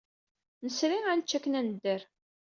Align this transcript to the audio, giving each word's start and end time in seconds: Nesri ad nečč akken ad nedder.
Nesri 0.63 0.97
ad 1.11 1.15
nečč 1.17 1.31
akken 1.37 1.57
ad 1.59 1.63
nedder. 1.65 2.01